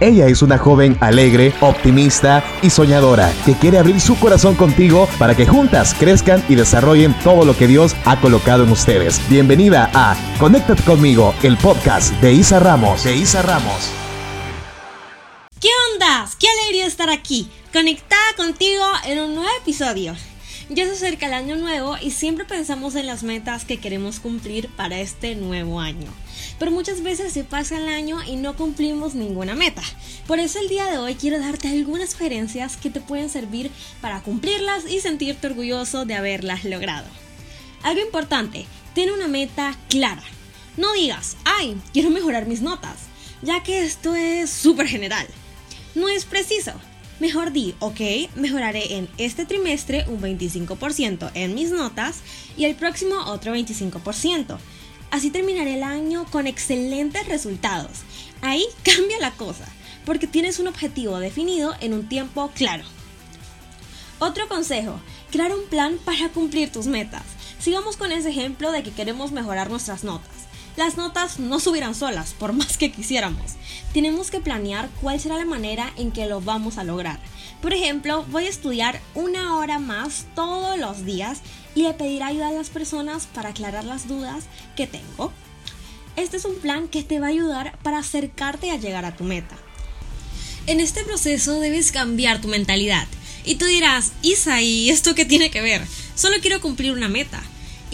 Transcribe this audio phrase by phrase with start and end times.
[0.00, 5.36] Ella es una joven alegre, optimista y soñadora que quiere abrir su corazón contigo para
[5.36, 9.20] que juntas crezcan y desarrollen todo lo que Dios ha colocado en ustedes.
[9.28, 13.04] Bienvenida a Conéctate conmigo, el podcast de Isa Ramos.
[13.04, 13.90] De Isa Ramos.
[15.60, 16.28] ¿Qué onda?
[16.38, 17.48] ¡Qué alegría estar aquí!
[17.72, 20.14] Conectada contigo en un nuevo episodio.
[20.70, 24.70] Ya se acerca el año nuevo y siempre pensamos en las metas que queremos cumplir
[24.70, 26.10] para este nuevo año.
[26.58, 29.82] Pero muchas veces se pasa el año y no cumplimos ninguna meta.
[30.26, 34.22] Por eso el día de hoy quiero darte algunas sugerencias que te pueden servir para
[34.22, 37.08] cumplirlas y sentirte orgulloso de haberlas logrado.
[37.82, 40.24] Algo importante, ten una meta clara.
[40.78, 43.00] No digas, ay, quiero mejorar mis notas,
[43.42, 45.26] ya que esto es súper general.
[45.94, 46.72] No es preciso.
[47.20, 48.00] Mejor di, ok,
[48.34, 52.20] mejoraré en este trimestre un 25% en mis notas
[52.56, 54.58] y el próximo otro 25%.
[55.10, 57.98] Así terminaré el año con excelentes resultados.
[58.42, 59.64] Ahí cambia la cosa,
[60.04, 62.84] porque tienes un objetivo definido en un tiempo claro.
[64.18, 64.98] Otro consejo,
[65.30, 67.22] crear un plan para cumplir tus metas.
[67.60, 70.33] Sigamos con ese ejemplo de que queremos mejorar nuestras notas.
[70.76, 73.52] Las notas no subirán solas, por más que quisiéramos.
[73.92, 77.20] Tenemos que planear cuál será la manera en que lo vamos a lograr.
[77.62, 81.38] Por ejemplo, voy a estudiar una hora más todos los días
[81.74, 84.44] y le pedir ayuda a las personas para aclarar las dudas
[84.76, 85.32] que tengo.
[86.16, 89.24] Este es un plan que te va a ayudar para acercarte a llegar a tu
[89.24, 89.56] meta.
[90.66, 93.06] En este proceso debes cambiar tu mentalidad.
[93.44, 95.86] Y tú dirás, Isa, ¿y esto qué tiene que ver?
[96.14, 97.42] Solo quiero cumplir una meta.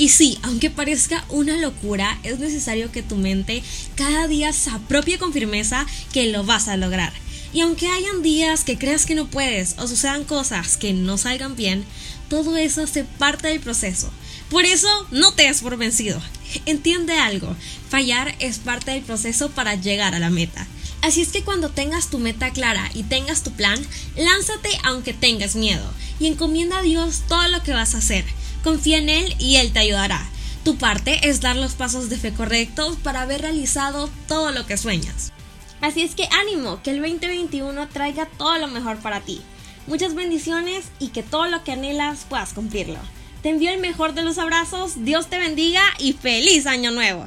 [0.01, 3.63] Y sí, aunque parezca una locura, es necesario que tu mente
[3.97, 5.85] cada día se apropie con firmeza
[6.15, 7.13] que lo vas a lograr.
[7.53, 11.55] Y aunque hayan días que creas que no puedes o sucedan cosas que no salgan
[11.55, 11.85] bien,
[12.31, 14.11] todo eso hace parte del proceso.
[14.49, 16.19] Por eso no te des por vencido.
[16.65, 17.55] Entiende algo,
[17.91, 20.67] fallar es parte del proceso para llegar a la meta.
[21.03, 23.79] Así es que cuando tengas tu meta clara y tengas tu plan,
[24.17, 28.25] lánzate aunque tengas miedo y encomienda a Dios todo lo que vas a hacer
[28.63, 30.25] Confía en Él y Él te ayudará.
[30.65, 34.77] Tu parte es dar los pasos de fe correctos para haber realizado todo lo que
[34.77, 35.33] sueñas.
[35.81, 39.41] Así es que ánimo, que el 2021 traiga todo lo mejor para ti.
[39.87, 42.99] Muchas bendiciones y que todo lo que anhelas puedas cumplirlo.
[43.43, 47.27] Te envío el mejor de los abrazos, Dios te bendiga y feliz año nuevo.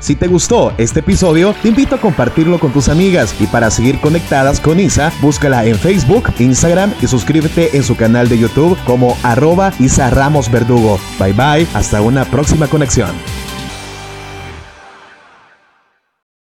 [0.00, 4.00] Si te gustó este episodio, te invito a compartirlo con tus amigas y para seguir
[4.00, 9.16] conectadas con Isa, búscala en Facebook, Instagram y suscríbete en su canal de YouTube como
[9.22, 10.98] arroba Isa Ramos Verdugo.
[11.18, 13.10] Bye bye, hasta una próxima conexión.